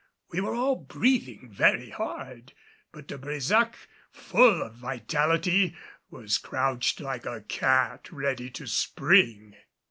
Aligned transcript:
We 0.31 0.41
were 0.41 0.55
all 0.55 0.77
breathing 0.77 1.51
very 1.51 1.91
hard, 1.91 2.53
but 2.91 3.05
De 3.05 3.19
Brésac, 3.19 3.75
full 4.11 4.63
of 4.63 4.73
vitality, 4.73 5.75
was 6.09 6.39
crouched 6.39 6.99
like 6.99 7.27
a 7.27 7.41
cat 7.41 8.11
ready 8.11 8.49
to 8.49 8.65
spring. 8.65 9.53